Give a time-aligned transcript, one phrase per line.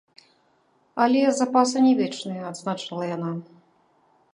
[1.05, 3.31] Але запасы не вечныя, адзначыла яна.